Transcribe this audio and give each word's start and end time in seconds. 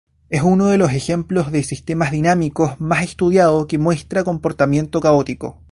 Es 0.31 0.41
uno 0.41 0.65
de 0.65 0.79
los 0.79 0.93
ejemplos 0.93 1.51
de 1.51 1.61
sistemas 1.61 2.09
dinámicos 2.09 2.81
más 2.81 3.03
estudiado 3.03 3.67
que 3.67 3.77
muestra 3.77 4.23
comportamiento 4.23 4.99
caótico. 4.99 5.61